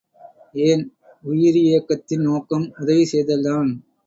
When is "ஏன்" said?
0.63-0.83